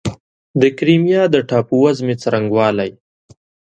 د 0.61 0.63
کریمیا 0.77 1.23
د 1.33 1.35
ټاپووزمې 1.49 2.15
څرنګوالی 2.21 2.91